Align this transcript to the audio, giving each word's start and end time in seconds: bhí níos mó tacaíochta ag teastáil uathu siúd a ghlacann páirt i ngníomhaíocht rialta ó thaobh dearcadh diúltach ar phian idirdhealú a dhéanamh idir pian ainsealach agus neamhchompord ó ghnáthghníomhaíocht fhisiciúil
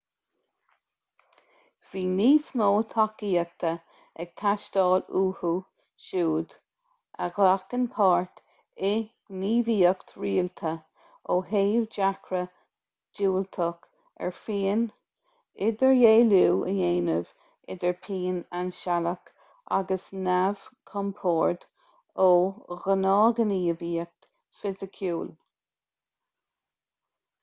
bhí 1.89 2.01
níos 2.11 2.47
mó 2.59 2.67
tacaíochta 2.93 3.73
ag 4.23 4.31
teastáil 4.41 5.03
uathu 5.19 5.51
siúd 6.05 6.55
a 7.25 7.27
ghlacann 7.35 7.83
páirt 7.97 8.41
i 8.91 8.91
ngníomhaíocht 9.35 10.15
rialta 10.23 10.71
ó 11.33 11.35
thaobh 11.51 11.83
dearcadh 11.97 12.55
diúltach 13.19 13.85
ar 14.27 14.33
phian 14.39 14.81
idirdhealú 15.67 16.41
a 16.71 16.75
dhéanamh 16.79 17.29
idir 17.75 17.95
pian 18.07 18.43
ainsealach 18.63 19.31
agus 19.81 20.09
neamhchompord 20.29 21.69
ó 22.29 22.33
ghnáthghníomhaíocht 22.87 24.31
fhisiciúil 24.63 25.31